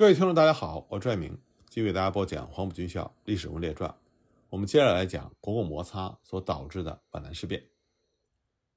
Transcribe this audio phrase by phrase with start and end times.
[0.00, 1.38] 各位听众，大家好，我拽明
[1.68, 3.90] 继续为大家播讲《黄埔军校历史人物列传》。
[4.48, 7.68] 我们接着来讲国共摩擦所导致的皖南事变。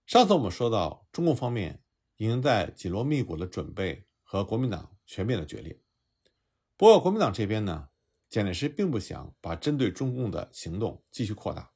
[0.05, 1.81] 上次我们说到，中共方面
[2.17, 5.79] 已经在紧锣密鼓的准备和国民党全面的决裂。
[6.75, 7.87] 不过，国民党这边呢，
[8.27, 11.71] 蒋介石并不想把针对中共的行动继续扩大。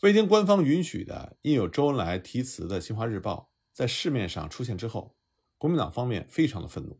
[0.00, 5.14] 未经官方允许的印有周恩来题词的《新华日报》在市面上出现之后，
[5.58, 6.98] 国民党方面非常的愤怒。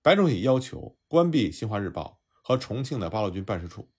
[0.00, 3.90] 白崇禧要求关闭《新华日报》和重庆的八路军办事处，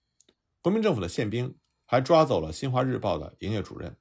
[0.61, 3.97] 国民政府的宪兵还抓走了《新华日报》的营业主任。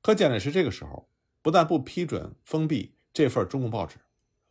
[0.00, 1.10] 可蒋介石这个时候
[1.42, 3.98] 不但不批准封闭这份中共报纸，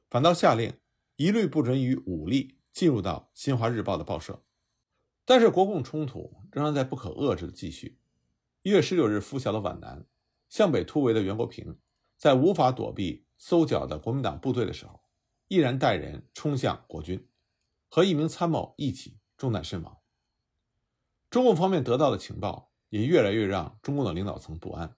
[0.10, 0.74] 反倒下令
[1.16, 4.44] 一律不准以武力进入到《新华日报》的报社。
[5.26, 7.98] 但是国共冲突仍然在不可遏制的继续。
[8.62, 10.06] 一月十九日拂晓的皖南，
[10.48, 11.80] 向北突围的袁国平，
[12.18, 15.01] 在无法躲避搜剿的国民党部队的时候。
[15.52, 17.28] 毅然带人冲向国军，
[17.90, 20.00] 和一名参谋一起中弹身亡。
[21.30, 24.96] 中共方面得到的情报也越来越让中共的领导层不安。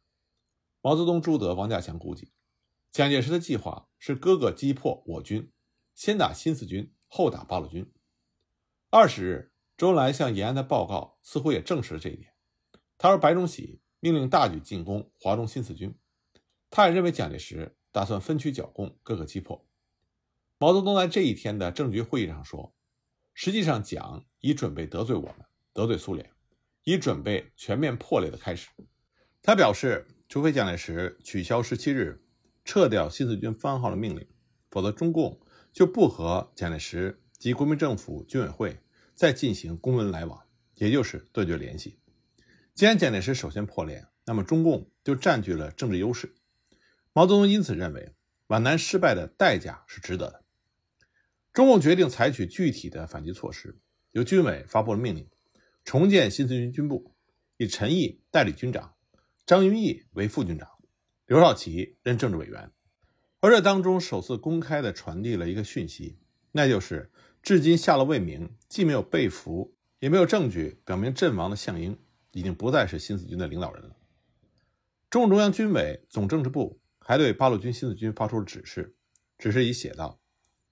[0.79, 2.33] 毛泽东、朱德、王稼祥估计，
[2.91, 5.51] 蒋介石的计划是各个击破我军，
[5.95, 7.91] 先打新四军，后打八路军。
[8.91, 12.35] 二十日，周恩来向延安的报告似乎也证实了这一点。
[12.99, 15.97] 他说，白崇禧命令大举进攻华中新四军，
[16.69, 19.67] 他也认为蒋介石打算分区剿共，各个击破。
[20.63, 22.73] 毛泽东在这一天的政局会议上说
[23.35, 25.35] ：“实际上，蒋已准备得罪我们，
[25.73, 26.31] 得罪苏联，
[26.85, 28.69] 已准备全面破裂的开始。”
[29.43, 32.23] 他表示，除非蒋介石取消十七日
[32.63, 34.25] 撤掉新四军番号的命令，
[34.71, 35.37] 否则中共
[35.73, 38.79] 就不和蒋介石及国民政府军委会
[39.13, 40.43] 再进行公文来往，
[40.75, 41.99] 也就是断绝联系。
[42.73, 46.33] 既然蒋介石首先破裂，那么中共就占据了政治优势。
[47.11, 48.15] 毛泽东因此认为，
[48.47, 50.42] 皖南失败的代价是值得的。
[51.53, 53.77] 中共决定采取具体的反击措施，
[54.11, 55.29] 由军委发布了命令，
[55.85, 57.13] 重建新四军军部，
[57.57, 58.95] 以陈毅代理军长，
[59.45, 60.67] 张云逸为副军长，
[61.27, 62.71] 刘少奇任政治委员。
[63.39, 66.17] 而这当中首次公开的传递了一个讯息，
[66.53, 67.11] 那就是
[67.43, 71.99] 至今下落未明，既没有被俘，也没有证据表明阵亡的项英
[72.31, 73.95] 已经不再是新四军的领导人了。
[75.11, 78.95] 中共中央军委总政治部还对八路军新四军发出了指示，
[79.37, 80.19] 指示已写道。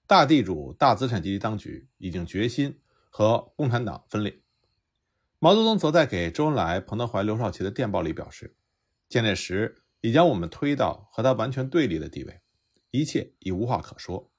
[0.06, 4.40] 大地主、大资产阶级当局已经决心和共产党分裂。
[5.38, 8.54] 毛泽东则在给周恩来、彭德怀、刘少奇的电报里表示，
[9.08, 12.42] 蒋介石已将我们推到和他完全对立的地位，
[12.90, 14.30] 一切已无话可说。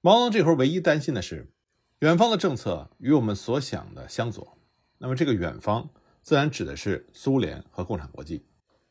[0.00, 1.52] 毛泽东这会儿唯一担心的是，
[2.00, 4.58] 远方的政策与我们所想的相左。
[4.98, 5.90] 那么，这个远方
[6.22, 8.46] 自然指的是苏联和共产国际。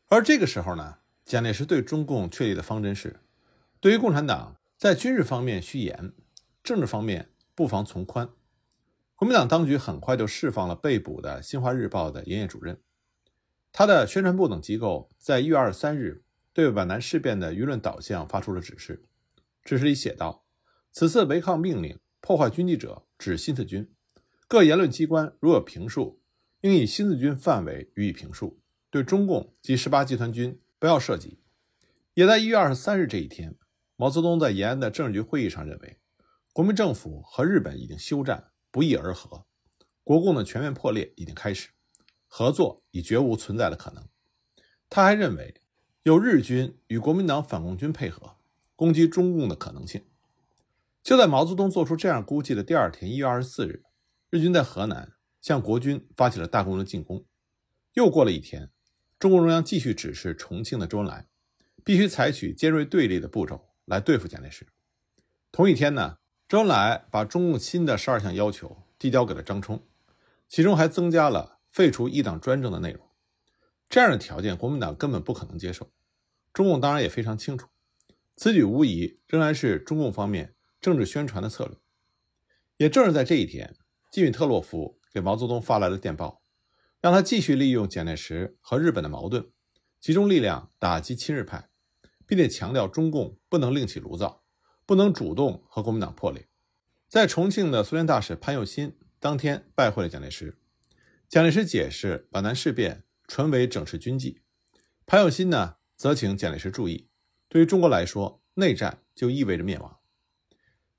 [0.08, 3.20] 而这个时候呢，蒋介石对中共确立的方针是，
[3.78, 4.56] 对于共产党。
[4.82, 6.12] 在军事方面虚严，
[6.64, 8.28] 政治方面不妨从宽。
[9.14, 12.82] 国民党当局很快就释放了被捕的《新华日报》的营业主任，
[13.70, 19.04] 他的宣传部等机构在一月二十三日对皖南事变的舆论导向发出了指示。
[19.62, 20.44] 指示里写道
[20.90, 23.88] ：“此次违抗命令破坏军纪者，指新四军。
[24.48, 26.20] 各言论机关如有评述，
[26.62, 28.58] 应以新四军范围予以评述，
[28.90, 31.38] 对中共及十八集团军不要涉及。”
[32.14, 33.54] 也在一月二十三日这一天。
[34.02, 35.96] 毛泽东在延安的政治局会议上认为，
[36.52, 39.46] 国民政府和日本已经休战，不翼而合，
[40.02, 41.68] 国共的全面破裂已经开始，
[42.26, 44.08] 合作已绝无存在的可能。
[44.90, 45.54] 他还认为，
[46.02, 48.38] 有日军与国民党反共军配合
[48.74, 50.04] 攻击中共的可能性。
[51.04, 53.84] 就在毛泽东做出这样估计的第二天，一月二十四日，
[54.30, 57.24] 日军在河南向国军发起了大规模进攻。
[57.94, 58.68] 又过了一天，
[59.20, 61.28] 中共中央继续指示重庆的周恩来，
[61.84, 63.68] 必须采取尖锐对立的步骤。
[63.84, 64.66] 来对付蒋介石。
[65.50, 69.86] 同一天呢，周恩来把中共新的十二项要求递交给了张冲，
[70.48, 73.08] 其中还增加了废除一党专政的内容。
[73.88, 75.92] 这样的条件，国民党根本不可能接受。
[76.52, 77.68] 中共当然也非常清楚，
[78.36, 81.76] 此举无疑仍然是中共方面政治宣传的策略。
[82.78, 83.74] 也正是在这一天，
[84.10, 86.42] 季米特洛夫给毛泽东发来了电报，
[87.00, 89.50] 让他继续利用蒋介石和日本的矛盾，
[90.00, 91.68] 集中力量打击亲日派。
[92.34, 94.42] 并且强调，中共不能另起炉灶，
[94.86, 96.48] 不能主动和国民党破裂。
[97.06, 100.56] 在重庆的苏联大使潘又新当天拜会了蒋介石。
[101.28, 104.40] 蒋介石解释皖南事变纯为整饬军纪。
[105.04, 107.10] 潘又新呢，则请蒋介石注意，
[107.50, 109.98] 对于中国来说，内战就意味着灭亡。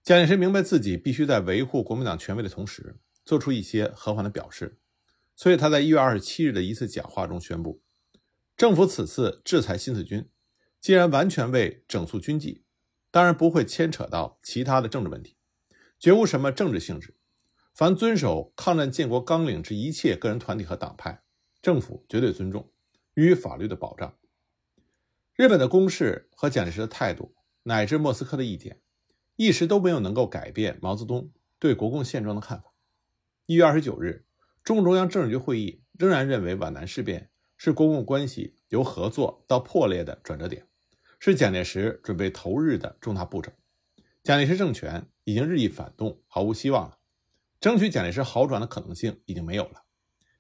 [0.04, 4.78] 蒋介石明白自己必须在维护国民党权威的同时，做出一些和缓的表示，
[5.36, 7.82] 所以他在一月二十七日的一次讲话中宣布，
[8.56, 10.30] 政府此次制裁新四军。
[10.84, 12.66] 既然完全为整肃军纪，
[13.10, 15.38] 当然不会牵扯到其他的政治问题，
[15.98, 17.16] 绝无什么政治性质。
[17.74, 21.24] 凡遵守抗战建国纲领之一切个人团体和党派，
[21.62, 22.70] 政府绝对尊重，
[23.14, 24.18] 予以法律的保障。
[25.38, 27.34] 日本的攻势和蒋介石的态度，
[27.64, 28.82] 乃至莫斯科的意见，
[29.38, 32.74] 一时都没有能够改变毛泽东对国共现状的看法。
[33.46, 34.26] 一月二十九日，
[34.66, 40.68] 中共中央政治局会议仍然认为皖南事变是国共关系由合作到破裂的转折点，
[41.26, 43.50] 是蒋介石准备投日的重大步骤。
[44.24, 46.98] 蒋介石政权已经日益反动，毫无希望了。
[47.62, 49.86] 争取蒋介石好转的可能性已经没有了，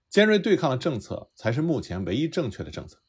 [0.09, 3.01] 尖锐对抗的政策才是目前唯一正确的政策。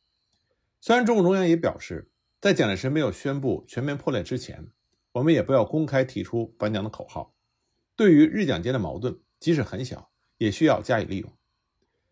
[0.80, 4.68] 虽然中共中央也表示，在蒋介石没有宣布全面破裂之前，
[5.10, 7.34] 我们也不要公开提出反蒋的口号。
[7.96, 11.36] 对于日蒋间的矛盾，即使很小，也需要加以利用。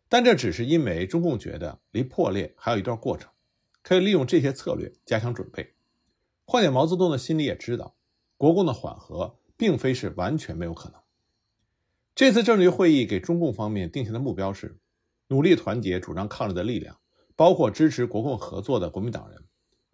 [0.08, 3.30] 但这只是因为中共觉得离破裂还有一段过程，
[3.82, 5.75] 可以利用这些策略加强准备。
[6.44, 7.96] 况且毛泽东的心里也知道，
[8.37, 11.00] 国共的缓和并非是完全没有可能。
[12.14, 14.79] 这次政治局会议给中共方面定下的目标是：
[15.29, 16.99] 努力团结主张抗日的力量，
[17.34, 19.44] 包括支持国共合作的国民党人，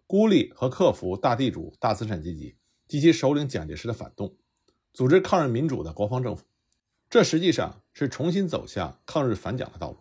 [0.05, 2.57] 孤立和克服大地主、大资产阶级
[2.87, 4.35] 及其首领蒋介石的反动，
[4.91, 6.45] 组织抗日民主的国防政府。
[7.09, 9.97] 这实际上是重新走向抗日反蒋的道路。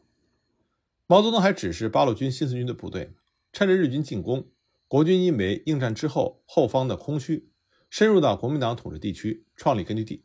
[1.06, 3.12] 毛泽东还指示八路军新四军的部队，
[3.58, 4.52] 趁着日军进攻，
[4.87, 7.50] 国军因为应战之后后方的空虚，
[7.90, 10.25] 深入到国民党统治地区，创立根据地。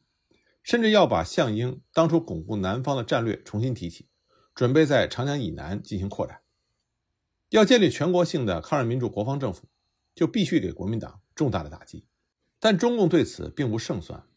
[0.62, 4.08] 甚至要把项英当初巩固南方的战略重新提起，
[4.54, 6.42] 准备在长江以南进行扩展。
[7.50, 9.68] 要建立全国性的抗日民主国防政府，
[10.14, 12.06] 就必须给国民党重大的打击。
[12.60, 14.28] 但中共对此并无胜算。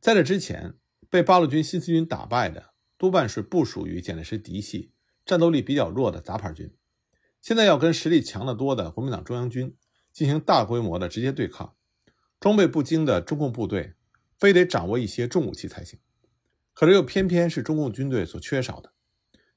[0.00, 0.74] 在这之前，
[1.08, 4.90] 被八路军新四军打败的多半是不属于蒋介石嫡系、
[5.24, 6.74] 战斗力比较弱的杂牌军。
[7.42, 9.76] 现在要跟实力强得多的国民党中央军
[10.10, 11.74] 进行大规模的直接对抗，
[12.40, 13.92] 装备不精的中共部队。
[14.38, 16.00] 非得掌握一些重武器才行，
[16.72, 18.92] 可这又偏偏是中共军队所缺少的。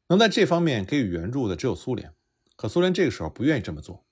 [0.09, 2.13] 能在这方面给予援助的只有苏联，
[2.55, 4.05] 可苏联这个时候不愿意这么做。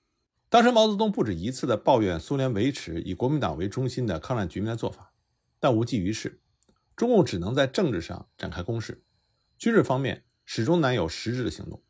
[0.48, 5.12] 当时毛泽东不止一次地抱怨苏联维持以国民党为中心的抗战局面的做法，
[5.60, 6.40] 但无济于事。
[6.96, 9.04] 中共只能在政治上展开攻势，
[9.56, 11.84] 军事方面始终难有实质的行动。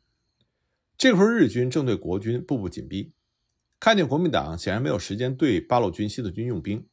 [0.97, 3.13] 这时候日军正对国军步步紧逼，
[3.79, 6.87] 看见国民党显然没有时间对八路军、西四军用兵，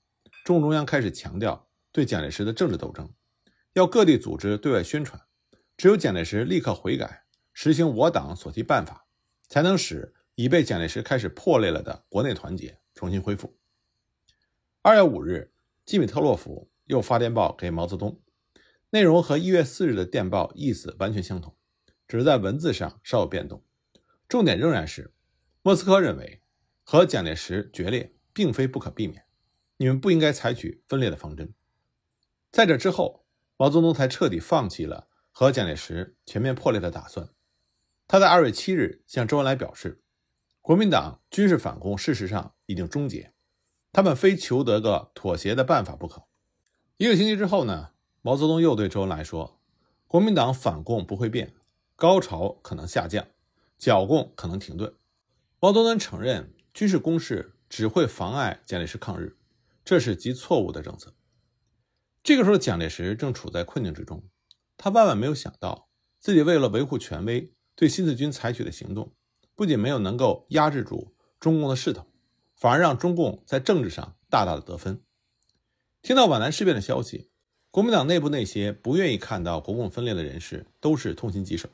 [0.44, 1.68] 中共中央开始强调。
[1.94, 3.12] 对蒋介石的政治斗争，
[3.74, 5.20] 要各地组织对外宣传，
[5.76, 9.06] 只有蒋介石立刻悔改，实行我党所提办法，
[9.46, 13.58] 才能使已被蒋介石开始破裂了的国内团结重新恢复。
[14.80, 15.52] 二月五日，
[15.84, 18.22] 基米特洛夫又发电报给毛泽东，
[18.88, 21.54] 内容和一月四日的电报意思完全相同，
[22.08, 23.62] 只是在文字上稍有变动，
[24.32, 25.12] 重点仍然是
[25.60, 26.40] 莫斯科认为
[26.84, 29.26] 和蒋介石决裂并非不可避免，
[29.76, 31.52] 你们不应该采取分裂的方针。
[32.50, 33.26] 在这之后，
[33.58, 37.28] 毛泽东才彻底放弃了和蒋介石全面破裂的打算。
[38.08, 40.00] 他在二月七日向周恩来表示，
[40.62, 43.34] 国民党军事反攻事实上已经终结，
[43.92, 46.24] 他们非求得个妥协的办法不可。
[46.96, 47.90] 一个星期之后呢，
[48.22, 49.60] 毛泽东又对周恩来说，
[50.08, 51.52] 国民党反共不会变，
[51.94, 53.26] 高潮可能下降，
[53.82, 54.94] 剿共可能停顿。
[55.58, 59.36] 毛泽东承认军事攻势只会妨碍蒋介石抗日，
[59.84, 61.12] 这是极错误的政策。
[62.22, 64.22] 这个时候，蒋介石正处在困境之中。
[64.76, 65.88] 他万万没有想到，
[66.20, 69.16] 自己为了维护权威，对新四军采取的行动，
[69.56, 72.06] 不仅没有能够压制住中共的势头，
[72.54, 75.02] 反而让中共在政治上大大的得分。
[76.02, 77.32] 听到皖南事变的消息，
[77.72, 81.68] 国民党内部那些不愿意看到国共分裂的人士都是痛心疾首。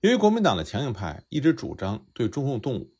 [0.00, 2.94] 由于国民党的强硬派一直主张对中共动武，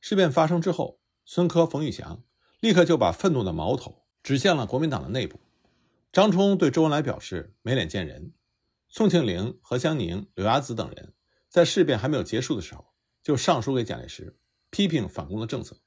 [0.00, 2.22] 事变发生之后，孙科、冯玉祥
[2.60, 5.40] 立刻就把愤怒的矛头指向了国民党的内部。
[6.12, 8.34] 张冲对周恩来表示没脸见人。
[8.90, 11.14] 宋庆龄、何香凝、柳亚子等人
[11.48, 12.92] 在事变还没有结束的时候，
[13.22, 15.80] 就上书给蒋介石，批评反共的政策，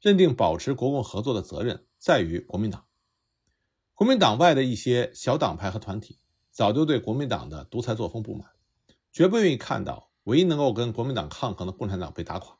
[0.00, 2.86] 认定保持国共合作的责任在于国民党。
[3.94, 6.18] 国民党外的一些小党派和团体
[6.50, 8.50] 早就对国民党的独裁作风不满，
[9.12, 12.58] 绝不愿意看到唯一能够跟国民党抗衡的共产党被打垮。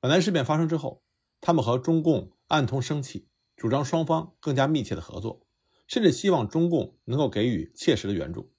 [0.00, 1.02] 皖南事变发生之后，
[1.38, 5.44] 他们和中共暗通生气，主张双方更加密切的合作。
[5.86, 8.52] 甚至希望中共能够给予切实的援助，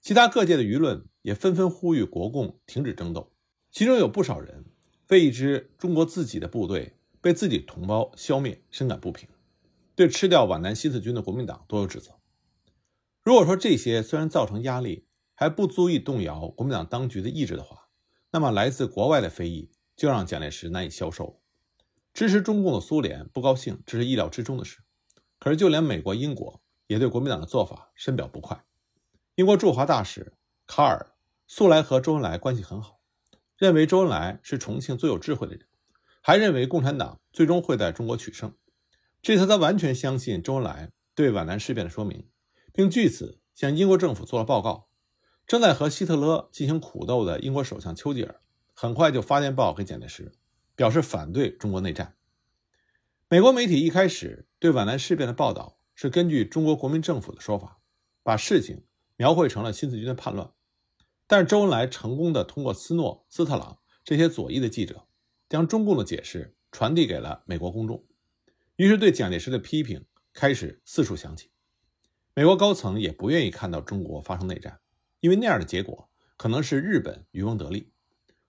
[0.00, 3.32] 其他各界的舆论也纷纷呼吁国共停止争斗，
[3.72, 4.64] 其中有不少人
[5.08, 9.28] 为一支中国自己的部队被自己同胞消灭深感不平，
[9.96, 12.12] 对吃掉皖南新四军的国民党多有指责。
[13.24, 15.07] 如果说这些虽然造成压力，
[15.40, 17.90] 还不足以动摇国民党当局的意志的话，
[18.32, 21.40] 那么来自国外的非议就让蒋介石难以消受。
[22.12, 24.80] 支持中共的苏联不高兴，这是意料之中的事。
[25.38, 28.64] 可是，就连美国、英国也对国民党的做法深表不快。
[29.36, 30.32] 英国驻华大使
[30.66, 31.14] 卡尔
[31.46, 32.98] 素来和周恩来关系很好，
[33.56, 35.68] 认为周恩来是重庆最有智慧的人，
[36.20, 38.52] 还认为共产党最终会在中国取胜。
[39.22, 42.28] 这次他完全相信周恩来对皖南事变的说明，
[42.72, 44.87] 并据此向英国政府做了报告。
[45.48, 48.38] 正在和希特勒进行苦斗的英国首相丘吉尔
[48.74, 50.30] 很快就发电报给蒋介石，
[50.76, 52.16] 表示反对中国内战。
[53.30, 57.80] 美国媒体一开始对皖南事变的报道是根据中国国民政府的说法，
[58.22, 58.84] 把事情
[59.16, 60.52] 描绘成了新四军的叛乱。
[61.26, 65.06] 但是周恩来成功的通过斯诺、斯特朗这些左翼的记者，
[65.48, 68.04] 将中共的解释传递给了美国公众，
[68.76, 71.50] 于是对蒋介石的批评开始四处响起。
[72.34, 74.80] 美国高层也不愿意看到中国发生内战。
[75.20, 77.92] 因为那样的结果可能是日本渔翁得利，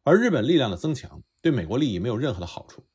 [0.04, 2.86] 而日本力量的增强对美国利益没有任何的好处。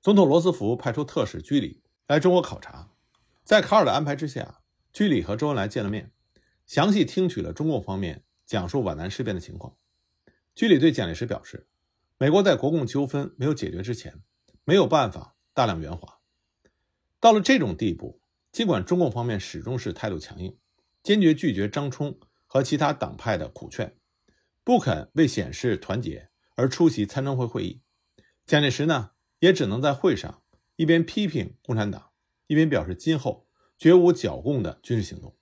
[0.00, 2.92] 总统罗斯福派出特使居里来中国考察，
[3.42, 4.60] 在卡尔的安排之下，
[4.92, 6.12] 居里和周恩来见了面，
[6.66, 9.76] 详细听取了中共方面讲述皖南事变的情况。
[10.54, 11.68] 居里对蒋介石表示，
[12.18, 14.22] 美国在国共纠纷没有解决之前，
[14.64, 16.18] 没有办法大量援华。
[17.20, 18.20] 到了这种地步，
[18.52, 20.56] 尽管中共方面始终是态度强硬，
[21.02, 22.18] 坚决拒绝张冲。
[22.48, 23.96] 和其他党派的苦劝，
[24.64, 27.82] 不肯为显示团结而出席参政会会议。
[28.44, 30.42] 蒋介石呢，也只能在会上
[30.74, 32.10] 一边批评共产党，
[32.46, 35.36] 一边表示今后绝无剿共的军事行动。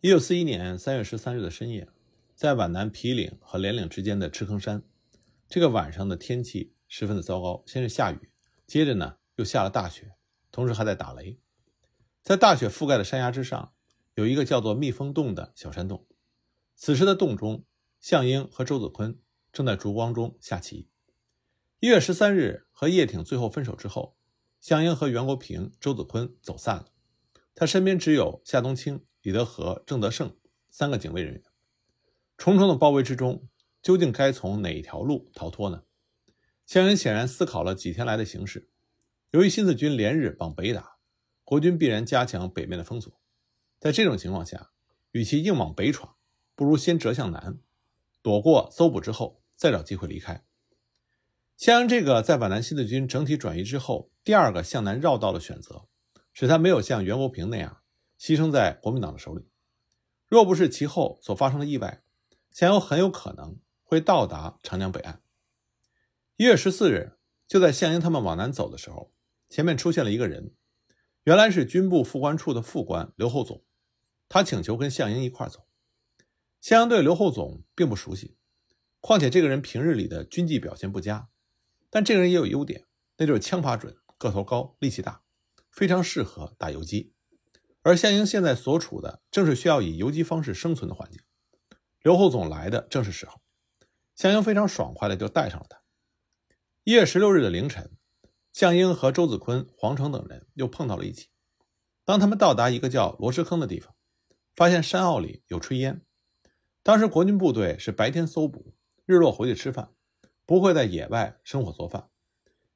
[0.00, 1.88] 一九四一年三月十三日的深夜，
[2.34, 4.82] 在皖南皮岭和连岭之间的赤坑山，
[5.48, 7.64] 这个晚上的天气十分的糟糕。
[7.66, 8.30] 先是下雨，
[8.66, 10.12] 接着呢又下了大雪，
[10.52, 11.40] 同时还在打雷。
[12.22, 13.72] 在大雪覆盖的山崖之上，
[14.14, 16.06] 有一个叫做蜜蜂洞的小山洞。
[16.74, 17.64] 此时的洞中，
[18.00, 19.18] 项英和周子坤
[19.52, 20.88] 正在烛光中下棋。
[21.80, 24.16] 一月十三日和叶挺最后分手之后，
[24.60, 26.88] 项英和袁国平、周子坤走散了。
[27.54, 30.36] 他身边只有夏冬青、李德和、郑德胜
[30.70, 31.42] 三个警卫人员。
[32.36, 33.48] 重重的包围之中，
[33.80, 35.84] 究竟该从哪一条路逃脱呢？
[36.66, 38.70] 项英显然思考了几天来的形势。
[39.30, 40.96] 由于新四军连日往北打，
[41.44, 43.12] 国军必然加强北面的封锁。
[43.78, 44.70] 在这种情况下，
[45.12, 46.16] 与其硬往北闯，
[46.54, 47.58] 不如先折向南，
[48.22, 50.44] 躲过搜捕之后，再找机会离开。
[51.56, 55.86] 襄阳这个在皖南新四军整体转移之后第二个向南绕道的选择，
[56.32, 57.80] 使他没有像袁国平那样
[58.18, 59.48] 牺牲在国民党的手里。
[60.26, 62.02] 若不是其后所发生的意外，
[62.50, 65.22] 襄阳很有可能会到达长江北岸。
[66.36, 67.12] 一月十四日，
[67.46, 69.12] 就在项英他们往南走的时候，
[69.48, 70.52] 前面出现了一个人，
[71.22, 73.62] 原来是军部副官处的副官刘厚总，
[74.28, 75.66] 他请求跟项英一块走。
[76.64, 78.38] 襄阳对刘厚总并不熟悉，
[79.00, 81.28] 况且这个人平日里的军纪表现不佳，
[81.90, 82.86] 但这个人也有优点，
[83.18, 85.22] 那就是枪法准、个头高、力气大，
[85.70, 87.12] 非常适合打游击。
[87.82, 91.20] 而项英现在所处的正是需要以游击方式生存的环境，
[92.00, 93.42] 刘厚总来的正是时候，
[94.14, 95.82] 项英非常爽快的就带上了他。
[96.84, 97.94] 一月十六日的凌晨，
[98.54, 101.28] 项英和周子坤、黄成等人又碰到了一起。
[102.06, 103.94] 当他们到达一个叫罗石坑的地方，
[104.54, 106.00] 发现山坳里有炊烟。
[106.84, 108.74] 当时国军部队是白天搜捕，
[109.06, 109.94] 日落回去吃饭，
[110.44, 112.10] 不会在野外生火做饭。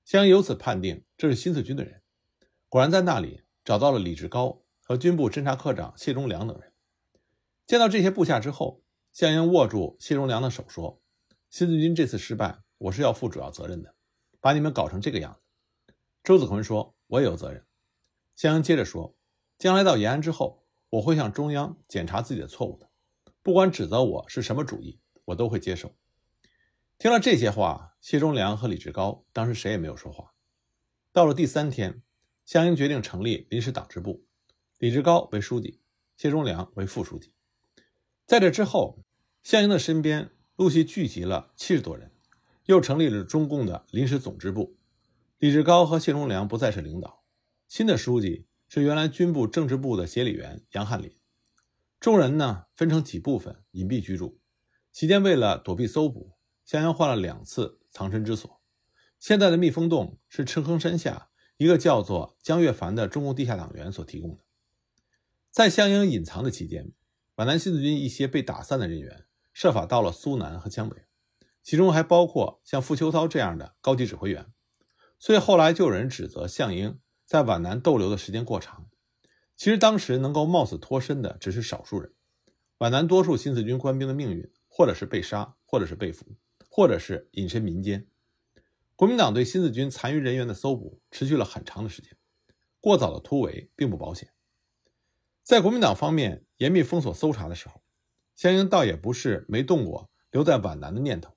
[0.02, 2.00] 湘由此判定这是新四军的人，
[2.70, 6.72] 果然在那里找到了李志高和军部侦察科长谢忠良等人。
[7.66, 11.02] 见到这些部下之后，项英握住谢忠良的手说
[11.50, 13.94] ：“新四军这次失败，我是要负主要责任的，
[14.40, 15.92] 把你们搞成这个样子。”
[16.24, 17.66] 周子坤说：“我也有责任。”
[18.34, 19.14] 项英接着说
[19.58, 22.87] ：“将来到延安之后，我会向中央检查自己的错误的。”
[23.48, 25.96] 不管指责我是什么主意，我都会接受。
[26.98, 30.34] 听了这些话，谢忠良和李志高当时谁也没有说话。
[31.14, 32.02] 到了第三天，
[32.44, 34.26] 项英决定成立临时党支部，
[34.76, 35.80] 李志高为书记，
[36.14, 37.32] 谢忠良为副书记。
[38.26, 39.02] 在这之后，
[39.42, 42.12] 项英的身边陆续聚集了七十多人，
[42.66, 44.76] 又成立了中共的临时总支部。
[45.38, 47.24] 李志高和谢忠良不再是领导，
[47.66, 51.17] 新的书记是原来军部政治部的协理员杨汉林。
[52.00, 54.38] 众人呢分成几部分隐蔽居住，
[54.92, 58.60] 期间为了躲避搜捕，襄阳换了两次藏身之所。
[59.18, 64.44] 现在的蜜蜂洞是赤坑山下一个叫做江月凡的中共地下党员所提供的。
[65.50, 66.92] 在向英隐藏的期间，
[67.34, 71.06] 皖南新四军一些被打散的人员设法到了苏南和江北，
[71.64, 74.46] 其中还包括像傅秋涛这样的高级指挥员。
[75.18, 78.87] 所以后来就有人指责项英在皖南逗留的时间过长。
[79.58, 82.12] 其实当时能够冒死脱身的只是少数人，
[82.78, 86.36] 皖南多数新四军官兵的命运，或者是被杀，或者是被俘，
[86.70, 88.06] 或者是隐身民间。
[88.94, 92.12] 国民党对新四军残余人员的搜捕持续了很长的时间，
[92.80, 94.30] 过早的突围并不保险。
[95.42, 97.82] 在国民党方面严密封锁搜查的时候，
[98.36, 101.34] 项英倒也不是没动过留在皖南的念头，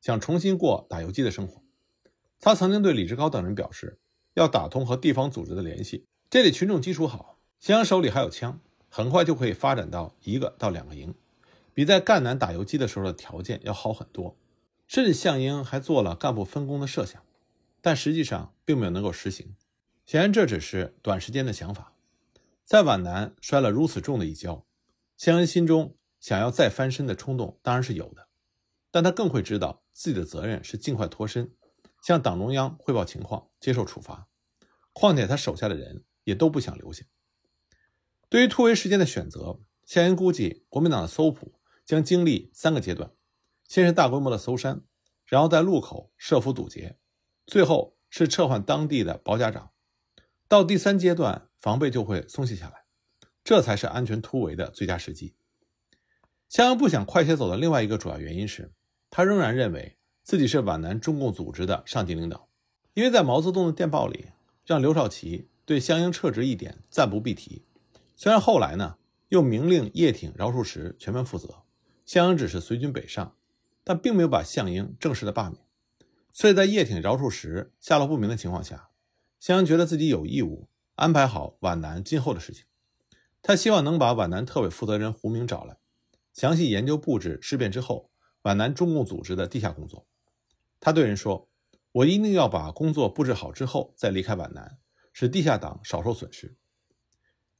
[0.00, 1.62] 想重新过打游击的生活。
[2.40, 4.00] 他曾经对李志高等人表示，
[4.32, 6.06] 要打通和地方组织的联系。
[6.30, 11.14] 这里群众基础好，湘英手里还有枪，很快就可以发展到一个到两个营，
[11.74, 14.36] 比在赣南打游击的时候的条件要好很多。
[14.86, 17.22] 甚至项英还做了干部分工的设想，
[17.82, 19.54] 但实际上并没有能够实行。
[20.06, 21.92] 显然，这只是短时间的想法。
[22.64, 24.64] 在皖南摔了如此重的一跤，
[25.16, 28.28] 湘英心中想要再翻身的冲动当然是有的，
[28.90, 31.52] 但他更会知道自己的责任是尽快脱身，
[32.02, 34.28] 向党中央汇报情况，接受处罚。
[34.94, 37.04] 况且他手下的人也都不想留下。
[38.28, 41.54] 对于突围时间的选择，项英估计国民党的搜捕
[41.86, 43.10] 将经历三个阶段：
[43.66, 44.82] 先是大规模的搜山，
[45.24, 46.98] 然后在路口设伏堵截，
[47.46, 49.70] 最后是撤换当地的保甲长。
[50.46, 52.84] 到第三阶段，防备就会松懈下来，
[53.42, 55.34] 这才是安全突围的最佳时机。
[56.50, 58.72] 项英不想快些走的另外一个主要原因是，
[59.08, 62.50] 他仍然认为自己是皖南中共组织的上级领导，
[62.92, 64.26] 因为在毛泽东的电报里，
[64.66, 67.64] 让刘少奇对项英撤职一点暂不必提。
[68.20, 68.96] 虽然后来呢，
[69.28, 71.62] 又明令叶挺、饶漱石全面负责，
[72.04, 73.36] 项英只是随军北上，
[73.84, 75.62] 但并没有把项英正式的罢免。
[76.32, 78.88] 所以在叶挺、饶漱石下落不明的情况下。
[79.38, 82.64] 项英觉得自己有义务安排好皖南今后的事情，
[83.40, 85.76] 他希望能把皖南特委负责人胡明找来，
[86.32, 88.10] 详细研究布置事变之后
[88.42, 90.08] 皖南中共组织的地下工作。
[90.80, 91.48] 他对人说
[91.92, 94.78] ：“我一定要把工作布置好之后再离开皖南，
[95.12, 96.56] 使地下党少受损失。”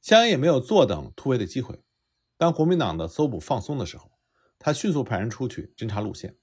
[0.01, 1.83] 项英也没有坐等突围的机会。
[2.37, 4.11] 当国民党的搜捕放松的时候，
[4.57, 6.37] 他迅速派人出去侦察路线，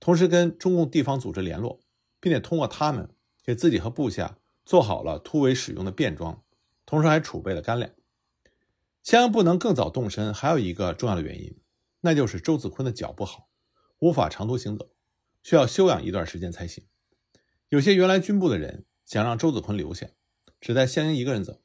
[0.00, 1.80] 同时跟中共地方组织联络，
[2.20, 3.14] 并且通过他们
[3.44, 4.38] 给自己和部下。
[4.64, 6.44] 做好了突围使用的便装，
[6.84, 7.90] 同时还储备了干粮。
[9.02, 11.58] 项英不能更早动身，还有一个重要的原因，
[12.02, 13.48] 那就是周子坤的脚不好，
[14.00, 14.90] 无法长途行走，
[15.42, 16.84] 需要休养一段时间才行。
[17.70, 20.10] 有些原来军部的人想让周子坤留下，
[20.60, 21.62] 只带项英一个人走，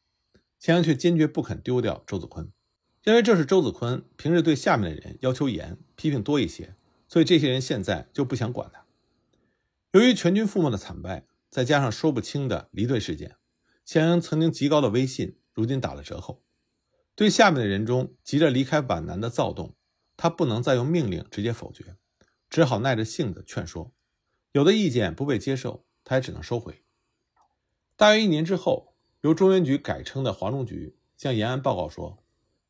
[0.63, 2.49] 项英却坚决不肯丢掉周子坤，
[3.03, 6.77] 认为这是周子坤平日对下面的人要求严，批评多一些，
[7.09, 8.85] 所以这些人现在就不想管他。
[9.91, 11.25] 由于全军覆没的惨败。
[11.49, 13.35] 再加上说不清的离队事件，
[13.85, 16.41] 项英曾经极高的威信如今打了折扣。
[17.13, 19.75] 对下面的人中急着离开皖南的躁动，
[20.17, 21.95] 他不能再用命令直接否决，
[22.49, 23.93] 只好耐着性子劝说。
[24.51, 26.81] 有的意见不被接受，他也只能收回。
[27.95, 28.92] 大约一年之后，
[29.23, 32.23] 由中原局改称的华中局向延安报告说，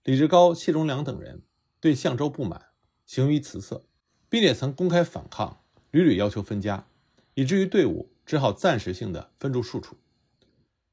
[0.03, 1.43] 李志高、谢忠良等人
[1.79, 2.69] 对相州不满，
[3.05, 3.85] 行于辞色，
[4.29, 6.87] 并且曾公开反抗，屡屡要求分家，
[7.33, 8.09] 以至于队伍。
[8.25, 9.97] 只好暂时性的分驻数处，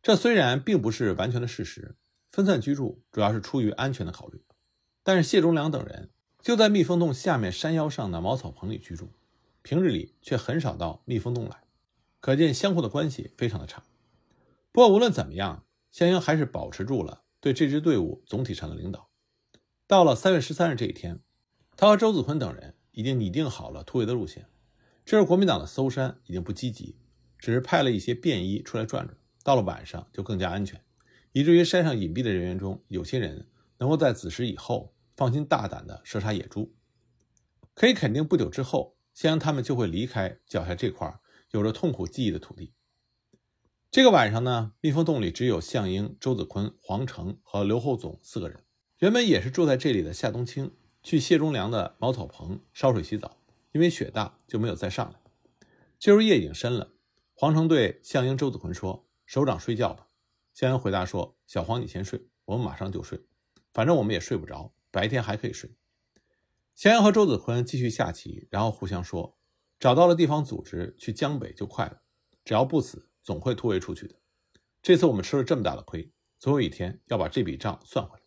[0.03, 1.95] 这虽然并不是完全的事实，
[2.33, 4.43] 分散居住主要是出于安全的考虑。
[5.05, 6.11] 但是谢忠良等人
[6.43, 9.11] 就在蜜蜂洞下面山腰上的茅草棚里居住，
[9.63, 11.63] 平日里却很少到蜜蜂洞来，
[12.19, 13.85] 可见相互的关系非常的差。
[14.73, 19.11] 不过无论怎么样，项英还是保持住了对这支队伍总体上的领导。
[19.87, 21.21] 到了三月十三日这一天，
[21.77, 24.49] 他和周子坤等人已经拟定好了突围的路线。
[25.05, 26.97] 这时国民党的搜山已经不积极。
[27.43, 30.85] 只是派了一些便衣出来转转，到了晚上就更加安全，
[31.33, 36.75] 以至于山上隐蔽的人员中，有些人能够在子时以后放心大胆地射杀野猪。
[37.73, 41.19] 可以肯定，不久之后，项英他们就会离开脚下这块
[41.53, 42.75] 有着痛苦记忆的土地。
[43.93, 48.63] 这个晚上呢，蜜蜂洞里只有项英、周子坤、黄成和刘厚总四个人。
[48.99, 50.71] 原本也是住在这里的夏冬青，
[51.03, 53.37] 去谢忠良的茅草棚烧水洗澡，
[53.73, 55.19] 因为雪大就没有再上来。
[55.99, 56.93] 这时夜已经深了。
[57.35, 60.07] 黄成对项英、周子坤说：“首长睡觉吧。”
[60.55, 63.21] 项英回答说：“小黄，你先睡，我们马上就睡，
[63.73, 65.69] 反正我们也睡不着，白天还可以睡。”
[66.77, 69.37] 项英和周子坤继续下棋，然后互相说
[69.81, 72.03] ：“找到了地方组织，去江北就快了。
[72.45, 74.15] 只要不死，总会突围出去的。
[74.83, 78.25] 这次我们吃了这么大的亏，总有一天要把这笔账算回来。”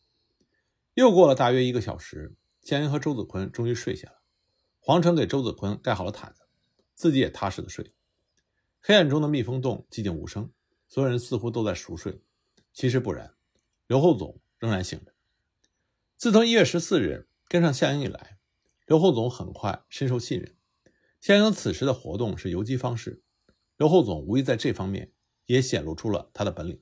[0.96, 4.22] 又过了大约一个小时，项英和周子坤终于睡下了。
[4.80, 6.44] 黄成给周子坤盖好了毯子，
[6.94, 7.94] 自己也踏实的睡。
[8.80, 10.52] 黑暗中的蜜蜂洞寂静无声，
[10.88, 12.22] 所有人似乎都在熟睡。
[12.74, 13.34] 其实不然，
[13.88, 15.14] 刘厚总仍然醒着。
[16.18, 18.38] 自从一月十四日跟上项英以来，
[18.86, 20.56] 刘厚总很快深受信任。
[21.20, 23.24] 项英此时的活动是游击方式，
[23.78, 25.12] 刘厚总无疑在这方面
[25.46, 26.82] 也显露出了他的本领。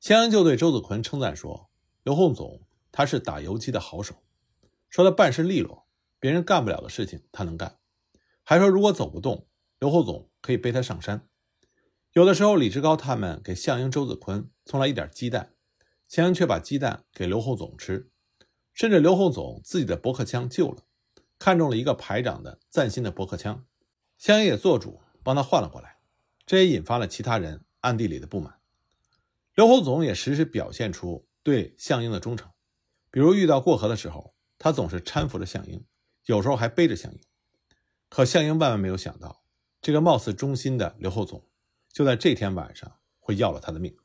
[0.00, 1.70] 项英就对周子坤称赞说
[2.02, 4.14] ：“刘厚总他是打游击的好手，
[4.88, 5.86] 说他办事利落，
[6.18, 7.78] 别人干不了的事情他能干。
[8.42, 9.46] 还说如果走不动。”
[9.80, 11.28] 刘厚总可以背他上山。
[12.12, 15.52] 有的时候，李志高他们给项英、周子坤送来一点鸡蛋，
[16.08, 18.08] 向英却把鸡蛋给刘厚总吃，
[18.72, 20.84] 甚至刘厚总自己的驳壳枪旧了，
[21.38, 23.66] 看中了一个排长的赞新的驳壳枪，
[24.16, 25.96] 向英也做主帮他换了过来，
[26.46, 28.60] 这也引发了其他人暗地里的不满。
[29.54, 32.50] 刘厚总也时时表现出对项英的忠诚，
[33.10, 35.84] 比如遇到过河的时候，他总是搀扶着项英，
[36.26, 37.20] 有时候还背着项英。
[38.08, 39.42] 可项英万万没有想到，
[39.80, 41.48] 这个貌似忠心的刘厚总，
[41.90, 43.96] 就在这天晚上会要了他的命。